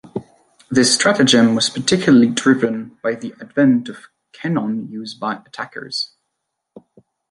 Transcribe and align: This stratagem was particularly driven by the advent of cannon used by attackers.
This 0.71 0.95
stratagem 0.95 1.53
was 1.53 1.69
particularly 1.69 2.27
driven 2.29 2.97
by 3.03 3.13
the 3.13 3.35
advent 3.39 3.87
of 3.87 4.07
cannon 4.33 4.87
used 4.89 5.19
by 5.19 5.35
attackers. 5.45 6.13